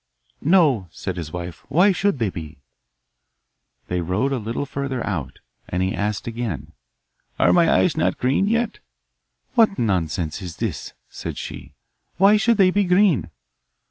'No,' 0.41 0.87
said 0.89 1.15
his 1.15 1.31
wife; 1.31 1.63
'why 1.69 1.91
should 1.91 2.17
they 2.17 2.31
be?' 2.31 2.57
They 3.87 4.01
rowed 4.01 4.31
a 4.31 4.39
little 4.39 4.65
further 4.65 5.05
out, 5.05 5.37
and 5.69 5.83
he 5.83 5.93
asked 5.93 6.25
again, 6.25 6.71
'Are 7.37 7.53
my 7.53 7.71
eyes 7.71 7.95
not 7.95 8.17
green 8.17 8.47
yet?' 8.47 8.79
'What 9.53 9.77
nonsense 9.77 10.41
is 10.41 10.55
this?' 10.57 10.93
said 11.07 11.37
she; 11.37 11.75
'why 12.17 12.35
should 12.37 12.57
they 12.57 12.71
be 12.71 12.85
green? 12.85 13.29